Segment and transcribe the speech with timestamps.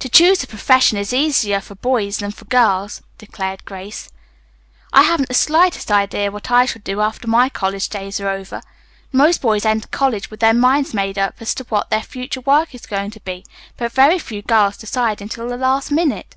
[0.00, 4.10] "To choose a profession is easier for boys than for girls," declared Grace.
[4.92, 8.60] "I haven't the slightest idea what I shall do after my college days are over.
[9.12, 12.74] Most boys enter college with their minds made up as to what their future work
[12.74, 13.46] is going to be,
[13.78, 16.34] but very few girls decide until the last minute."